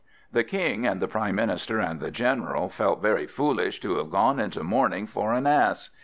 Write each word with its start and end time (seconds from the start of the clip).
The 0.31 0.43
King, 0.43 0.87
and 0.87 0.99
the 0.99 1.07
Prime 1.07 1.35
Minister, 1.35 1.77
and 1.79 1.99
the 1.99 2.09
General 2.09 2.69
felt 2.69 3.03
very 3.03 3.27
foolish 3.27 3.79
to 3.81 3.97
have 3.97 4.09
gone 4.09 4.39
into 4.39 4.63
mourning 4.63 5.05
for 5.05 5.31
an 5.35 5.45
Ass. 5.45 5.91